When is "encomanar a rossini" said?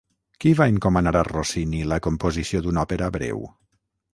0.75-1.83